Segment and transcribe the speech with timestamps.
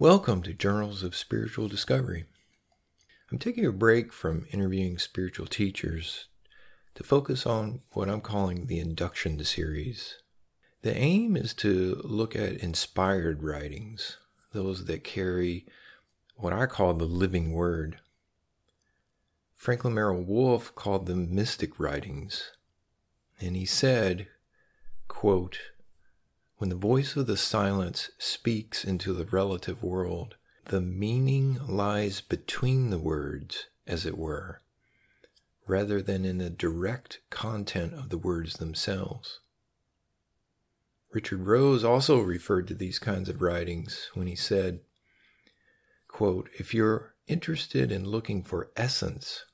[0.00, 2.26] Welcome to Journals of Spiritual Discovery.
[3.32, 6.26] I'm taking a break from interviewing spiritual teachers
[6.94, 10.18] to focus on what I'm calling the induction series.
[10.82, 14.18] The aim is to look at inspired writings,
[14.52, 15.66] those that carry
[16.36, 17.98] what I call the living word.
[19.56, 22.52] Franklin Merrell Wolff called them mystic writings,
[23.40, 24.28] and he said,
[25.08, 25.58] quote,
[26.58, 30.36] when the voice of the silence speaks into the relative world,
[30.66, 34.60] the meaning lies between the words, as it were,
[35.66, 39.40] rather than in the direct content of the words themselves.
[41.12, 44.80] Richard Rose also referred to these kinds of writings when he said,
[46.08, 49.44] quote, If you're interested in looking for essence,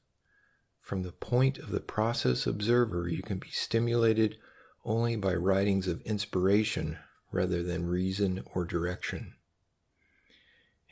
[0.80, 4.36] from the point of the process observer, you can be stimulated
[4.84, 6.98] only by writings of inspiration
[7.32, 9.34] rather than reason or direction.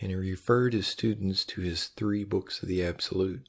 [0.01, 3.49] And he referred his students to his three books of the Absolute.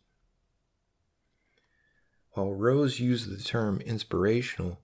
[2.32, 4.80] While Rose used the term inspirational,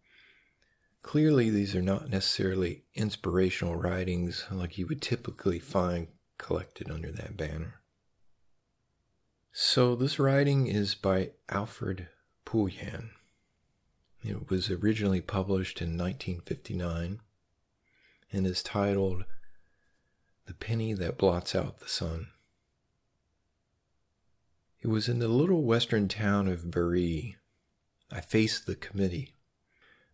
[1.01, 6.07] clearly these are not necessarily inspirational writings like you would typically find
[6.37, 7.81] collected under that banner.
[9.51, 12.07] So, this writing is by Alfred
[12.45, 13.09] Pulyan.
[14.23, 17.21] It was originally published in 1959
[18.31, 19.23] and is titled
[20.45, 22.27] The Penny That Blots Out the Sun.
[24.81, 27.37] It was in the little western town of Bari.
[28.11, 29.35] I faced the committee.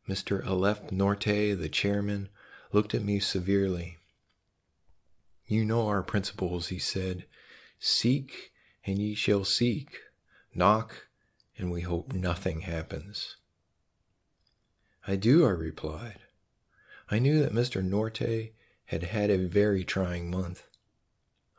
[0.08, 0.46] Mr.
[0.46, 2.30] Aleph Norte, the chairman,
[2.72, 3.98] looked at me severely.
[5.48, 7.26] You know our principles, he said.
[7.80, 8.52] Seek,
[8.86, 10.00] and ye shall seek.
[10.54, 11.08] Knock,
[11.58, 13.38] and we hope nothing happens.
[15.08, 16.20] I do, I replied.
[17.12, 17.84] I knew that Mr.
[17.84, 18.54] Norte
[18.86, 20.64] had had a very trying month.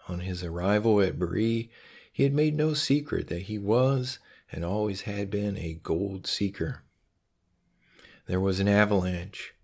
[0.08, 1.70] On his arrival at Bari,
[2.12, 4.19] he had made no secret that he was
[4.50, 6.83] and always had been a gold seeker.
[8.26, 9.54] There was an avalanche.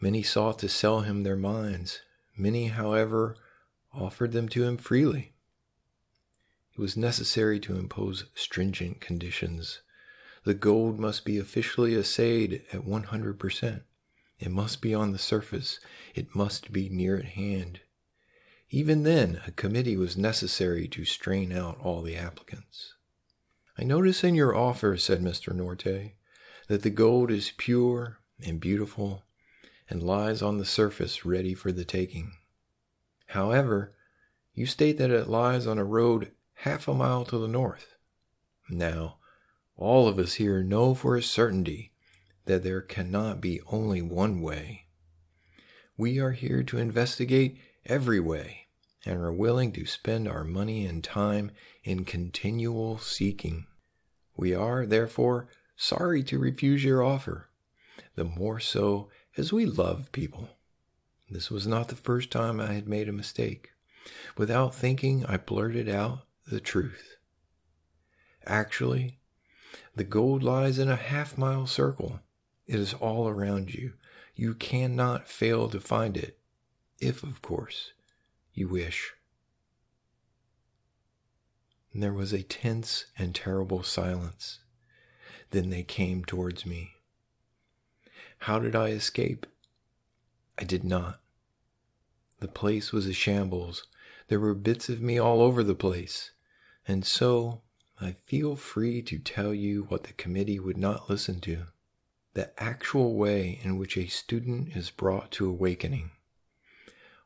[0.00, 2.00] Many sought to sell him their mines.
[2.36, 3.36] Many, however,
[3.92, 5.32] offered them to him freely.
[6.74, 9.80] It was necessary to impose stringent conditions
[10.48, 13.82] the gold must be officially assayed at 100%.
[14.38, 15.78] It must be on the surface.
[16.14, 17.80] It must be near at hand.
[18.70, 22.94] Even then, a committee was necessary to strain out all the applicants.
[23.76, 25.54] I notice in your offer, said Mr.
[25.54, 26.14] Norte,
[26.68, 29.24] that the gold is pure and beautiful
[29.90, 32.32] and lies on the surface ready for the taking.
[33.26, 33.92] However,
[34.54, 37.96] you state that it lies on a road half a mile to the north.
[38.70, 39.17] Now,
[39.78, 41.92] all of us here know for a certainty
[42.46, 44.86] that there cannot be only one way.
[45.96, 48.66] We are here to investigate every way
[49.06, 51.52] and are willing to spend our money and time
[51.84, 53.66] in continual seeking.
[54.36, 57.48] We are, therefore, sorry to refuse your offer,
[58.16, 60.50] the more so as we love people.
[61.30, 63.70] This was not the first time I had made a mistake.
[64.36, 67.16] Without thinking, I blurted out the truth.
[68.46, 69.17] Actually,
[69.94, 72.20] the gold lies in a half mile circle.
[72.66, 73.94] It is all around you.
[74.34, 76.38] You cannot fail to find it,
[77.00, 77.92] if, of course,
[78.54, 79.14] you wish.
[81.92, 84.60] And there was a tense and terrible silence.
[85.50, 86.92] Then they came towards me.
[88.42, 89.46] How did I escape?
[90.58, 91.20] I did not.
[92.40, 93.84] The place was a shambles.
[94.28, 96.30] There were bits of me all over the place.
[96.86, 97.62] And so
[98.00, 101.64] I feel free to tell you what the committee would not listen to
[102.34, 106.12] the actual way in which a student is brought to awakening.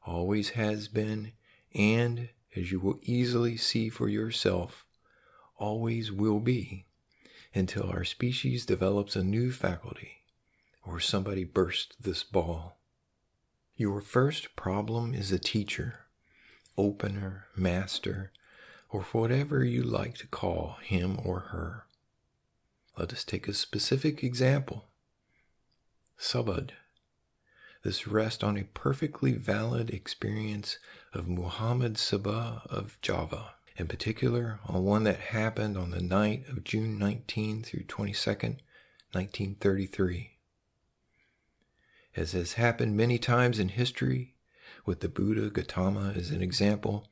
[0.07, 1.33] Always has been,
[1.75, 4.87] and as you will easily see for yourself,
[5.59, 6.87] always will be
[7.55, 10.23] until our species develops a new faculty
[10.83, 12.79] or somebody bursts this ball.
[13.77, 16.07] Your first problem is a teacher,
[16.79, 18.33] opener, master,
[18.93, 21.87] or whatever you like to call him or her.
[22.99, 24.85] Let us take a specific example.
[26.21, 26.71] Subud.
[27.83, 30.79] This rests on a perfectly valid experience
[31.15, 36.63] of Muhammad Subuh of Java, in particular on one that happened on the night of
[36.63, 38.59] June 19 through 22nd,
[39.13, 40.33] 1933.
[42.15, 44.35] As has happened many times in history,
[44.85, 47.09] with the Buddha Gautama as an example,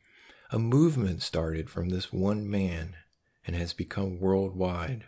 [0.52, 2.96] a movement started from this one man
[3.46, 5.04] and has become worldwide.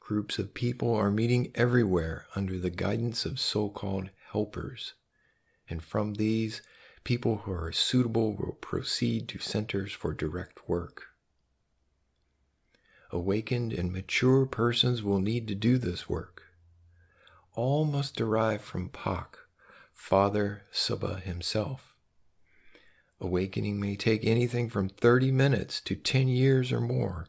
[0.00, 4.94] Groups of people are meeting everywhere under the guidance of so called helpers,
[5.68, 6.62] and from these,
[7.04, 11.08] People who are suitable will proceed to centers for direct work.
[13.10, 16.42] Awakened and mature persons will need to do this work.
[17.54, 19.38] All must derive from Pak,
[19.92, 21.89] Father Subuh himself.
[23.20, 27.26] Awakening may take anything from 30 minutes to 10 years or more,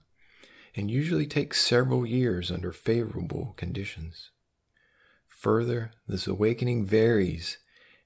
[0.73, 4.31] and usually takes several years under favorable conditions.
[5.27, 7.57] Further, this awakening varies,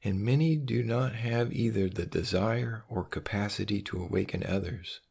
[0.04, 5.02] and many do not have either the desire or capacity to awaken others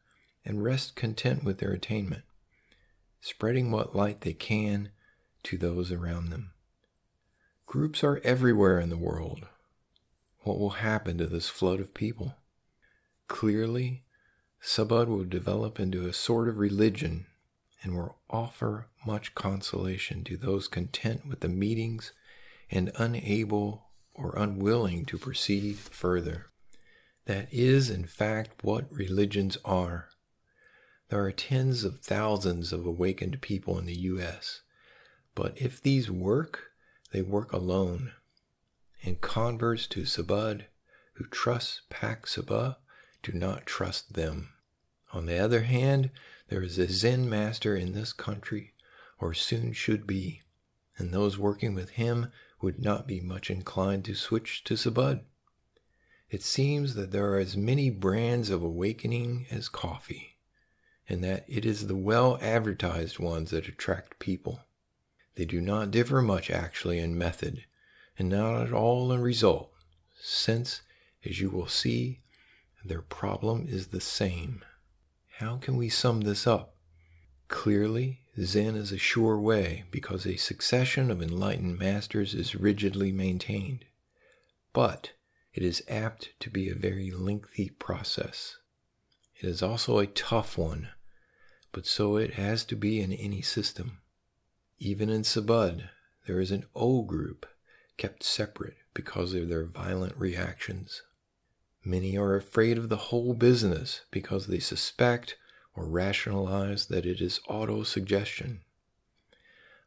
[0.45, 2.25] and rest content with their attainment,
[3.21, 4.91] spreading what light they can
[5.45, 6.53] to those around them.
[7.67, 9.47] Groups are everywhere in the world.
[10.41, 12.35] What will happen to this flood of people?
[13.29, 14.03] Clearly,
[14.63, 17.27] Subud will develop into a sort of religion
[17.83, 22.13] and will offer much consolation to those content with the meetings
[22.71, 26.47] and unable or unwilling to proceed further.
[27.27, 30.09] That is, in fact, what religions are.
[31.09, 34.63] There are tens of thousands of awakened people in the U.S.,
[35.35, 36.71] but if these work,
[37.13, 38.13] they work alone.
[39.03, 40.65] And converts to Subud
[41.15, 42.77] who trust Pak Subuh
[43.25, 44.51] do not trust them.
[45.13, 46.11] On the other hand,
[46.49, 48.75] there is a Zen master in this country,
[49.19, 50.43] or soon should be,
[50.97, 52.31] and those working with him
[52.61, 55.23] would not be much inclined to switch to Subud.
[56.31, 60.37] It seems that there are as many brands of awakening as coffee,
[61.09, 64.61] and that it is the well advertised ones that attract people.
[65.37, 67.65] They do not differ much actually in method,
[68.19, 69.73] and not at all in result,
[70.21, 70.83] since,
[71.25, 72.21] as you will see,
[72.85, 74.65] their problem is the same.
[75.39, 76.77] How can we sum this up?
[77.49, 83.85] Clearly, Zen is a sure way because a succession of enlightened masters is rigidly maintained.
[84.73, 85.13] But
[85.53, 88.57] it is apt to be a very lengthy process.
[89.41, 90.89] It is also a tough one,
[91.73, 94.01] but so it has to be in any system.
[94.79, 95.91] Even in Subud,
[96.27, 97.47] there is an O group
[97.97, 101.03] kept separate because of their violent reactions.
[101.87, 105.37] Many are afraid of the whole business because they suspect
[105.77, 108.63] or rationalize that it is auto-suggestion.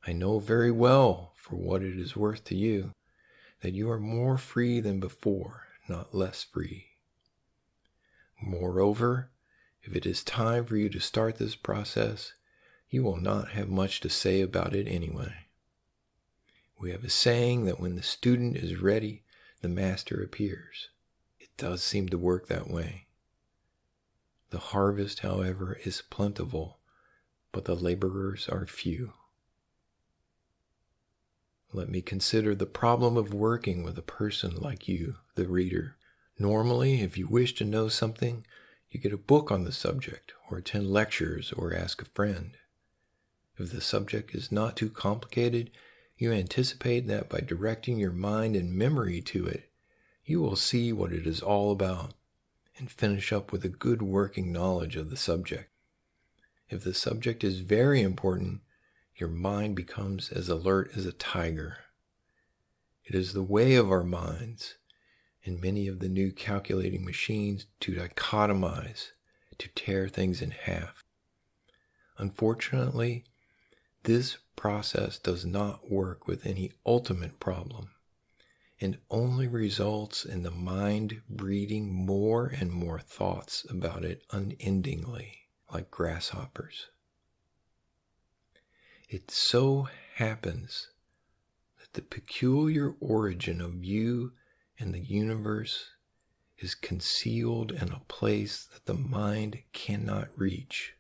[0.06, 2.92] I know very well, for what it is worth to you,
[3.62, 6.86] that you are more free than before, not less free.
[8.40, 9.32] Moreover,
[9.82, 12.34] if it is time for you to start this process,
[12.92, 15.34] you will not have much to say about it anyway.
[16.80, 19.24] We have a saying that when the student is ready,
[19.62, 20.90] the master appears
[21.58, 23.08] does seem to work that way.
[24.50, 26.80] The harvest, however, is plentiful,
[27.52, 29.14] but the laborers are few.
[31.74, 35.96] Let me consider the problem of working with a person like you, the reader.
[36.40, 38.46] Normally, if you wish to know something,
[38.90, 42.52] you get a book on the subject, or attend lectures, or ask a friend.
[43.58, 45.72] If the subject is not too complicated,
[46.18, 49.67] you anticipate that by directing your mind and memory to it,
[50.28, 52.14] you will see what it is all about
[52.78, 55.72] and finish up with a good working knowledge of the subject.
[56.70, 58.60] If the subject is very important,
[59.16, 61.78] your mind becomes as alert as a tiger.
[63.06, 64.76] It is the way of our minds
[65.46, 69.12] and many of the new calculating machines to dichotomize,
[69.58, 71.06] to tear things in half.
[72.18, 73.24] Unfortunately,
[74.04, 77.92] this process does not work with any ultimate problem
[78.80, 85.90] and only results in the mind breeding more and more thoughts about it unendingly, like
[85.90, 86.88] grasshoppers.
[89.10, 90.90] It so happens
[91.80, 94.34] that the peculiar origin of you
[94.80, 95.92] and the universe
[96.58, 100.94] is concealed in a place that the mind cannot reach.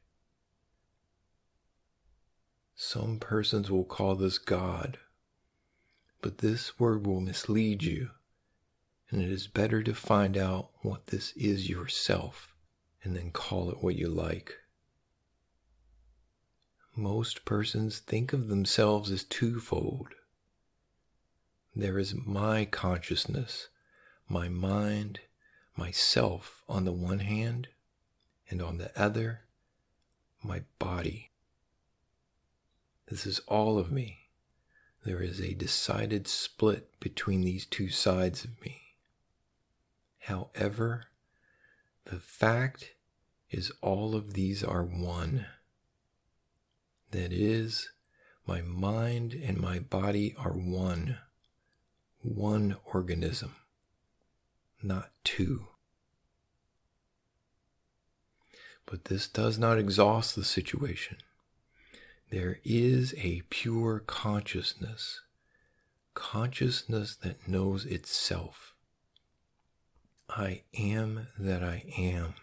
[2.75, 4.99] Some persons will call this God
[6.27, 8.09] but this word will mislead you,
[9.09, 12.53] and it is better to find out what this is yourself
[13.01, 14.55] and then call it what you like.
[16.97, 20.09] Most persons think of themselves as twofold.
[21.73, 23.69] There is my consciousness,
[24.27, 25.21] my mind,
[25.77, 27.69] myself on the one hand,
[28.49, 29.43] and on the other,
[30.43, 31.31] my body.
[33.07, 34.26] This is all of me.
[35.07, 38.81] There is a decided split between these two sides of me.
[40.19, 41.05] However,
[42.03, 42.91] the fact
[43.49, 45.45] is all of these are one.
[47.11, 47.89] That is,
[48.45, 51.19] my mind and my body are one,
[52.19, 53.55] one organism.
[54.83, 55.69] not two.
[58.85, 61.19] But this does not exhaust the situation.
[62.29, 65.21] There is a pure consciousness,
[66.13, 68.73] consciousness that knows itself.
[70.29, 72.33] I am that I am.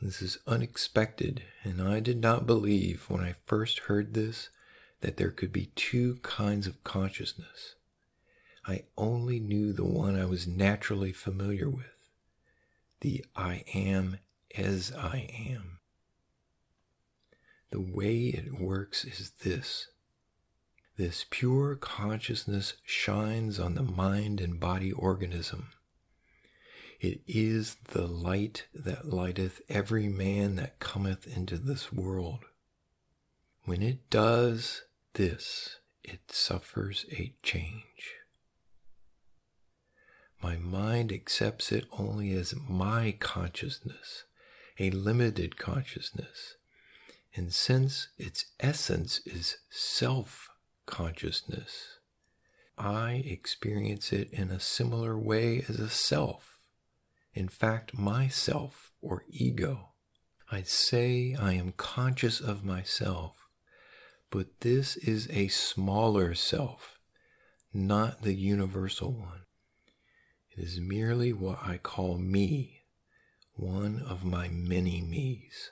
[0.00, 4.48] This is unexpected, and I did not believe when I first heard this
[5.00, 7.74] that there could be two kinds of consciousness.
[8.66, 11.86] I only knew the one I was naturally familiar with
[13.00, 14.18] the I am
[14.56, 15.77] as I am.
[17.70, 19.88] The way it works is this
[20.98, 25.68] this pure consciousness shines on the mind and body organism.
[27.00, 32.40] It is the light that lighteth every man that cometh into this world.
[33.62, 34.82] When it does
[35.12, 38.16] this, it suffers a change.
[40.42, 44.24] My mind accepts it only as my consciousness,
[44.80, 46.56] a limited consciousness.
[47.34, 50.48] And since its essence is self
[50.86, 51.98] consciousness,
[52.76, 56.60] I experience it in a similar way as a self.
[57.34, 59.90] In fact, myself or ego.
[60.50, 63.48] I say I am conscious of myself,
[64.30, 66.98] but this is a smaller self,
[67.72, 69.42] not the universal one
[70.50, 72.84] It is merely what I call me,
[73.54, 75.70] one of my many me's.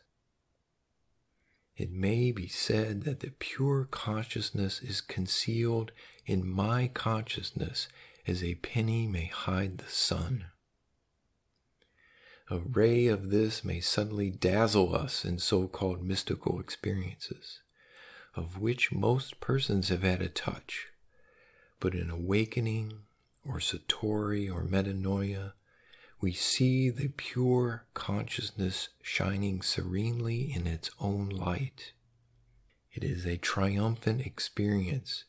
[1.77, 5.93] It may be said that the pure consciousness is concealed
[6.25, 7.89] in my consciousness
[8.27, 10.47] as a penny may hide the sun.
[12.49, 17.61] A ray of this may suddenly dazzle us in so called mystical experiences,
[18.35, 20.89] of which most persons have had a touch,
[21.81, 23.01] but in awakening
[23.45, 25.53] or satori or metanoia,
[26.21, 31.93] we see the pure consciousness shining serenely in its own light.
[32.93, 35.25] It is a triumphant experience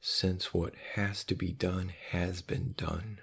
[0.00, 3.20] since what has to be done has been done.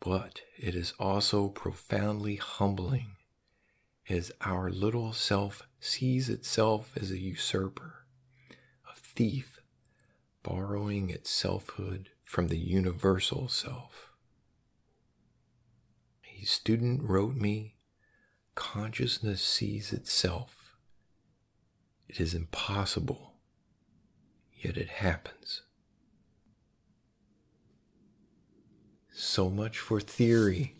[0.00, 3.16] But it is also profoundly humbling
[4.08, 8.06] as our little self sees itself as a usurper,
[8.88, 9.60] a thief,
[10.42, 14.11] borrowing its selfhood from the universal self.
[16.42, 17.76] A student wrote me,
[18.56, 20.74] consciousness sees itself.
[22.08, 23.34] It is impossible,
[24.52, 25.62] yet it happens.
[29.12, 30.74] So much for theory.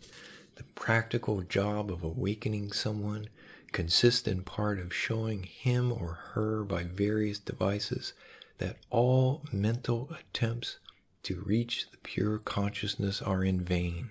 [0.55, 3.29] The practical job of awakening someone
[3.71, 8.11] consists in part of showing him or her by various devices
[8.57, 10.79] that all mental attempts
[11.23, 14.09] to reach the pure consciousness are in vain.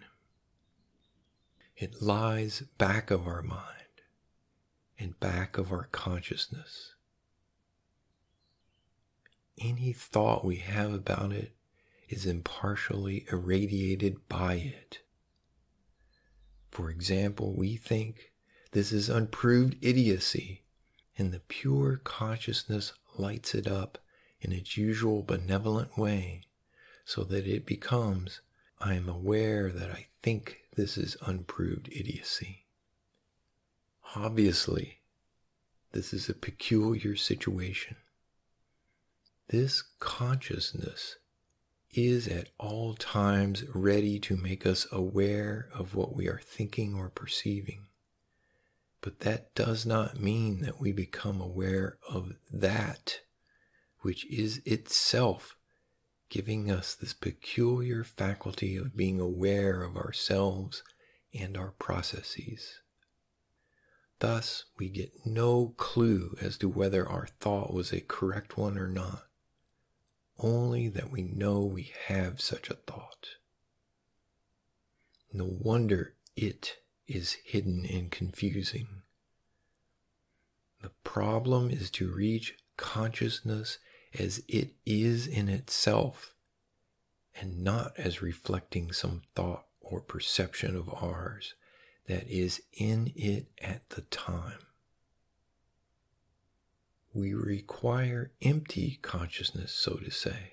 [1.82, 4.02] It lies back of our mind
[5.00, 6.94] and back of our consciousness.
[9.58, 11.56] Any thought we have about it
[12.08, 15.00] is impartially irradiated by it.
[16.70, 18.30] For example, we think
[18.70, 20.62] this is unproved idiocy,
[21.18, 23.98] and the pure consciousness lights it up
[24.40, 26.42] in its usual benevolent way
[27.04, 28.40] so that it becomes
[28.78, 32.66] I am aware that I think this is unproved idiocy.
[34.16, 35.00] Obviously,
[35.92, 37.96] this is a peculiar situation.
[39.48, 41.16] This consciousness
[41.90, 47.10] is at all times ready to make us aware of what we are thinking or
[47.10, 47.86] perceiving.
[49.02, 53.20] But that does not mean that we become aware of that
[54.02, 55.56] which is itself
[56.32, 60.82] giving us this peculiar faculty of being aware of ourselves
[61.38, 62.80] and our processes.
[64.18, 68.88] Thus, we get no clue as to whether our thought was a correct one or
[68.88, 69.24] not,
[70.38, 73.36] only that we know we have such a thought.
[75.34, 79.02] No wonder it is hidden and confusing.
[80.80, 83.78] The problem is to reach consciousness
[84.18, 86.34] as it is in itself
[87.40, 91.54] and not as reflecting some thought or perception of ours
[92.06, 94.58] that is in it at the time.
[97.14, 100.52] We require empty consciousness, so to say.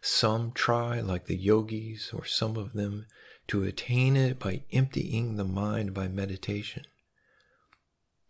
[0.00, 3.06] Some try, like the yogis, or some of them,
[3.48, 6.84] to attain it by emptying the mind by meditation.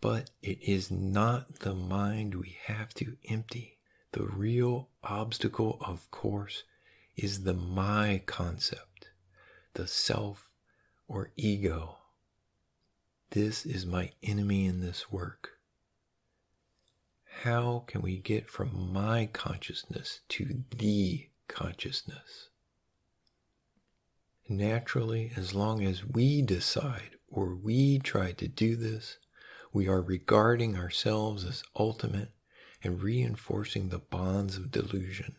[0.01, 3.76] But it is not the mind we have to empty.
[4.13, 6.65] The real obstacle, of course,
[7.17, 9.11] is the my concept,
[9.75, 10.51] the self
[11.09, 11.99] or ego.
[13.31, 15.59] This is my enemy in this work.
[17.43, 22.49] How can we get from my consciousness to the consciousness?
[24.49, 29.19] Naturally, as long as we decide or we try to do this,
[29.73, 32.31] we are regarding ourselves as ultimate
[32.87, 35.37] and reinforcing the bonds of delusion.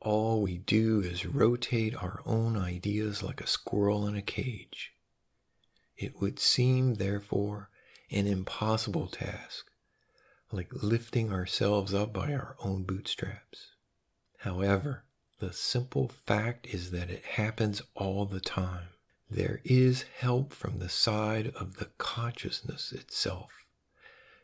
[0.00, 4.92] All we do is rotate our own ideas like a squirrel in a cage.
[5.96, 7.70] It would seem, therefore,
[8.10, 9.66] an impossible task,
[10.50, 13.72] like lifting ourselves up by our own bootstraps.
[14.38, 15.04] However,
[15.40, 18.88] the simple fact is that it happens all the time.
[19.30, 23.50] There is help from the side of the consciousness itself.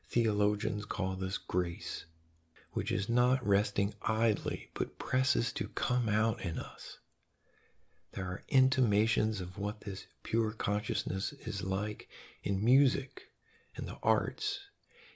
[0.08, 2.06] Theologians call this grace,
[2.72, 6.98] which is not resting idly but presses to come out in us.
[8.12, 12.08] There are intimations of what this pure consciousness is like
[12.42, 13.30] in music,
[13.76, 14.60] in the arts,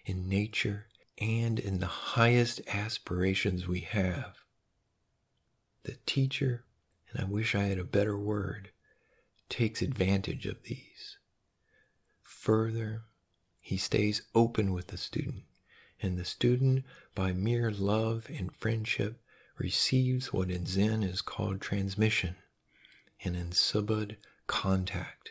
[0.05, 0.87] in nature,
[1.19, 4.37] and in the highest aspirations we have.
[5.85, 6.65] The teacher,
[7.11, 8.71] and I wish I had a better word,
[9.49, 11.19] takes advantage of these.
[12.23, 13.03] Further,
[13.61, 15.45] he stays open with the student,
[16.05, 16.85] and the student,
[17.15, 19.21] by mere love and friendship,
[19.59, 22.37] receives what in Zen is called transmission
[23.25, 25.31] and in Subud contact.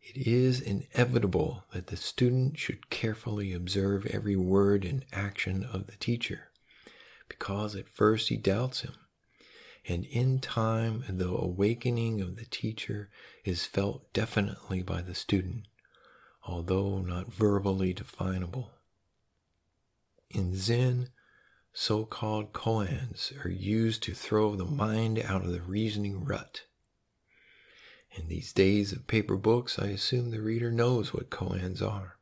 [0.00, 5.96] It is inevitable that the student should carefully observe every word and action of the
[5.96, 6.50] teacher,
[7.28, 8.94] because at first he doubts him,
[9.86, 13.08] and in time the awakening of the teacher
[13.44, 15.64] is felt definitely by the student,
[16.46, 18.70] although not verbally definable.
[20.30, 21.10] In Zen,
[21.72, 26.62] so called koans are used to throw the mind out of the reasoning rut.
[28.12, 32.16] In these days of paper books, I assume the reader knows what koans are.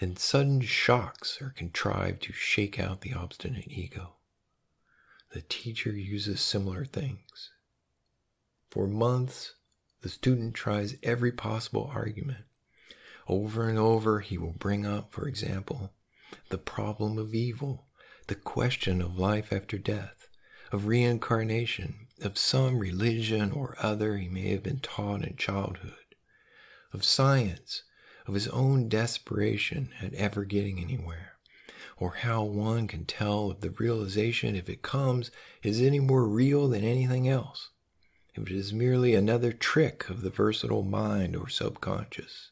[0.00, 4.14] And sudden shocks are contrived to shake out the obstinate ego.
[5.32, 7.50] The teacher uses similar things.
[8.70, 9.54] For months,
[10.02, 12.44] the student tries every possible argument.
[13.28, 15.92] Over and over, he will bring up, for example,
[16.48, 17.88] the problem of evil
[18.28, 20.28] the question of life after death,
[20.70, 26.14] of reincarnation, of some religion or other he may have been taught in childhood,
[26.92, 27.84] of science,
[28.26, 31.38] of his own desperation at ever getting anywhere,
[31.96, 35.30] or how one can tell if the realization, if it comes,
[35.62, 37.70] is any more real than anything else,
[38.34, 42.50] if it is merely another trick of the versatile mind or subconscious,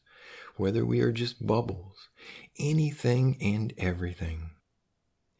[0.57, 2.09] whether we are just bubbles,
[2.59, 4.51] anything and everything.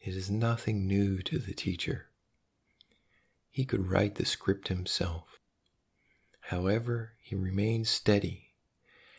[0.00, 2.06] It is nothing new to the teacher.
[3.50, 5.38] He could write the script himself.
[6.40, 8.52] However, he remains steady.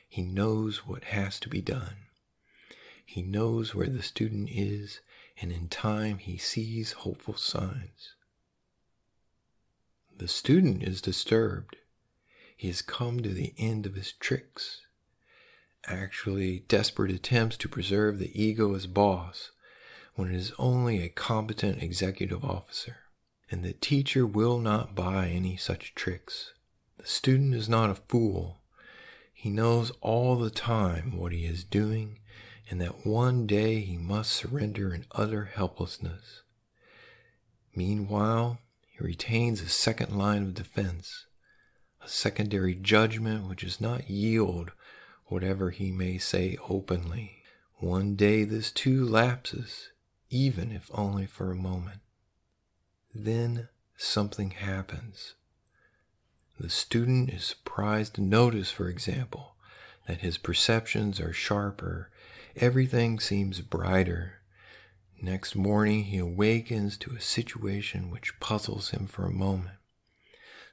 [0.07, 1.97] He knows what has to be done.
[3.05, 5.01] He knows where the student is,
[5.41, 8.15] and in time he sees hopeful signs.
[10.17, 11.75] The student is disturbed.
[12.55, 14.81] He has come to the end of his tricks.
[15.87, 19.51] Actually, desperate attempts to preserve the ego as boss
[20.15, 22.97] when it is only a competent executive officer.
[23.49, 26.53] And the teacher will not buy any such tricks.
[26.97, 28.57] The student is not a fool.
[29.33, 32.19] He knows all the time what he is doing
[32.69, 36.43] and that one day he must surrender in utter helplessness.
[37.75, 41.25] Meanwhile, he retains a second line of defense,
[42.03, 44.71] a secondary judgment which does not yield
[45.29, 47.43] whatever he may say openly.
[47.75, 49.89] One day this too lapses,
[50.29, 52.01] even if only for a moment.
[53.15, 55.35] Then something happens.
[56.59, 59.55] The student is surprised to notice, for example,
[60.07, 62.11] that his perceptions are sharper,
[62.57, 64.41] everything seems brighter.
[65.21, 69.77] Next morning, he awakens to a situation which puzzles him for a moment.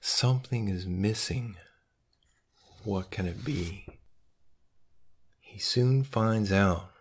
[0.00, 1.56] Something is missing.
[2.82, 3.86] What can it be?
[5.56, 6.92] He soon finds out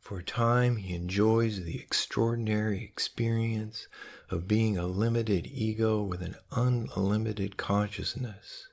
[0.00, 3.86] for a time, he enjoys the extraordinary experience
[4.30, 8.66] of being a limited ego with an unlimited consciousness.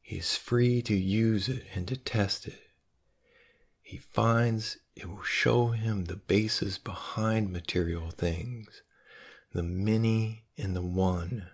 [0.00, 2.70] He is free to use it and to test it.
[3.82, 8.80] He finds it will show him the basis behind material things,
[9.52, 11.50] the many and the one.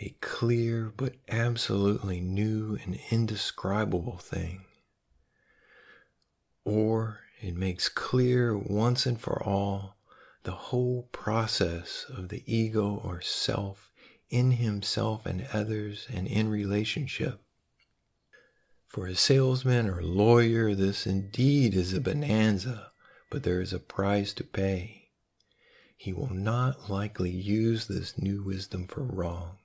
[0.00, 4.64] A clear but absolutely new and indescribable thing
[6.64, 9.96] or it makes clear once and for all
[10.44, 13.90] the whole process of the ego or self
[14.30, 17.40] in himself and others and in relationship.
[18.88, 22.90] For a salesman or lawyer, this indeed is a bonanza,
[23.30, 25.08] but there is a price to pay.
[25.96, 29.58] He will not likely use this new wisdom for wrong.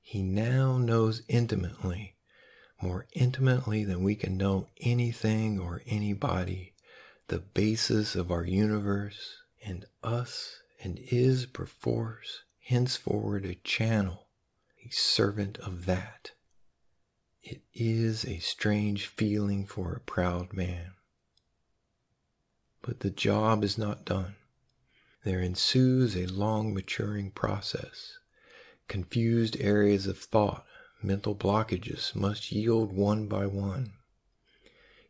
[0.00, 2.16] He now knows intimately,
[2.82, 6.74] more intimately than we can know anything or anybody,
[7.28, 14.28] the basis of our universe and us, and is perforce henceforward a channel,
[14.84, 16.30] a servant of that.
[17.42, 20.92] It is a strange feeling for a proud man.
[22.80, 24.36] But the job is not done.
[25.24, 28.19] There ensues a long maturing process.
[28.90, 30.66] Confused areas of thought,
[31.00, 33.92] mental blockages must yield one by one.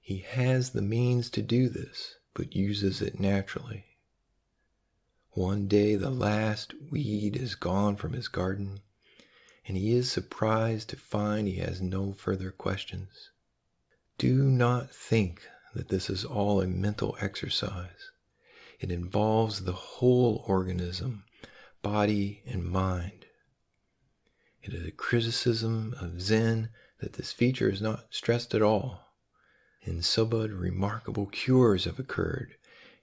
[0.02, 3.86] He has the means to do this, but uses it naturally.
[5.30, 8.80] One day the last weed is gone from his garden,
[9.66, 13.30] and he is surprised to find he has no further questions.
[14.18, 15.40] Do not think
[15.72, 18.10] that this is all a mental exercise.
[18.78, 21.24] It involves the whole organism,
[21.80, 23.19] body and mind.
[24.62, 26.70] It is a criticism of Zen
[27.00, 29.06] that this feature is not stressed at all.
[29.82, 32.56] In Subud, remarkable cures have occurred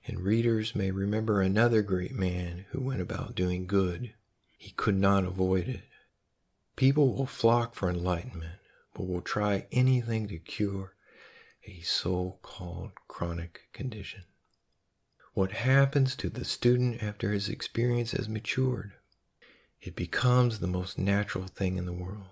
[0.07, 4.13] and readers may remember another great man who went about doing good.
[4.57, 5.83] He could not avoid it.
[6.77, 8.59] People will flock for enlightenment,
[8.93, 10.93] but will try anything to cure
[11.67, 14.23] a so called chronic condition.
[15.33, 18.93] What happens to the student after his experience has matured?
[19.81, 22.27] It becomes the most natural thing in the world.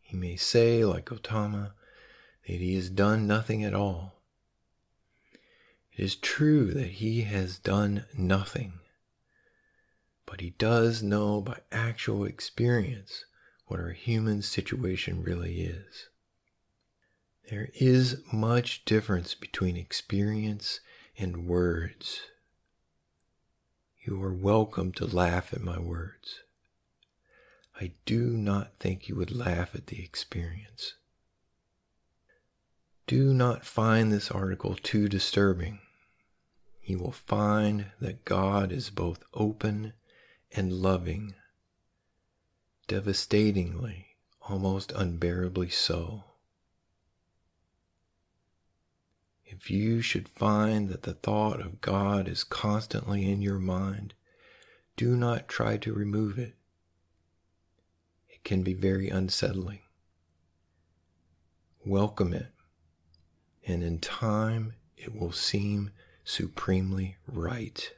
[0.00, 1.74] He may say, like Gautama,
[2.46, 4.16] that he has done nothing at all
[5.96, 8.74] it is true that he has done nothing,
[10.26, 13.24] but he does know by actual experience
[13.64, 16.08] what our human situation really is.
[17.50, 20.80] There is much difference between experience
[21.16, 22.20] and words.
[24.06, 26.40] You are welcome to laugh at my words.
[27.80, 30.94] I do not think you would laugh at the experience.
[33.06, 35.80] Do not find this article too disturbing
[36.86, 39.92] you will find that God is both open
[40.52, 41.34] and loving,
[42.86, 44.06] devastatingly,
[44.42, 46.24] almost unbearably so.
[49.48, 54.12] If you should find that the thought of God is constantly in your mind,
[54.96, 56.54] do not try to remove it.
[58.28, 59.82] It can be very unsettling.
[61.84, 62.48] Welcome it,
[63.64, 65.90] and in time it will seem
[66.24, 67.92] supremely right.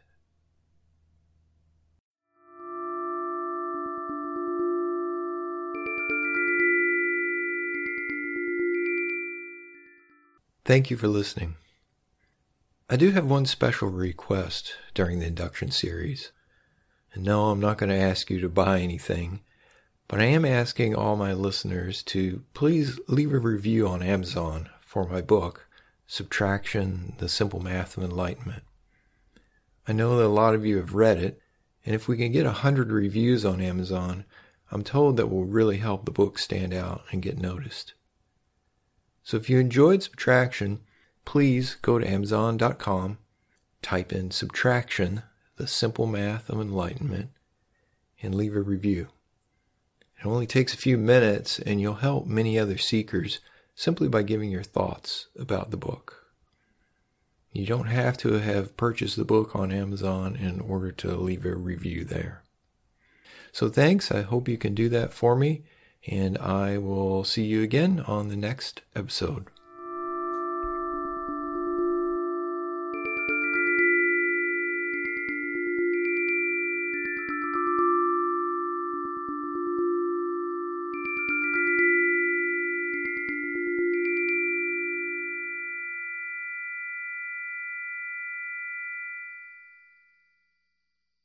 [10.69, 11.55] Thank you for listening.
[12.91, 16.31] I do have one special request during the induction series.
[17.15, 19.41] And no, I'm not going to ask you to buy anything,
[20.09, 25.09] but I am asking all my listeners to please leave a review on Amazon for
[25.09, 25.67] my book,
[26.07, 28.63] Subtraction, The Simple Math of Enlightenment.
[29.87, 31.41] I know that a lot of you have read it,
[31.87, 34.27] and if we can get a hundred reviews on Amazon,
[34.71, 37.95] I'm told that will really help the book stand out and get noticed.
[39.29, 40.81] So if you enjoyed Subtraction,
[41.27, 43.19] please go to Amazon.com,
[43.83, 45.23] type in Subtraction,
[45.57, 47.29] The Simple Math of Enlightenment,
[48.23, 49.09] and leave a review.
[50.19, 53.41] It only takes a few minutes, and you'll help many other seekers
[53.75, 56.25] simply by giving your thoughts about the book.
[57.53, 61.55] You don't have to have purchased the book on Amazon in order to leave a
[61.55, 62.45] review there.
[63.53, 64.11] So thanks.
[64.11, 65.65] I hope you can do that for me,
[66.07, 69.47] and I will see you again on the next episode.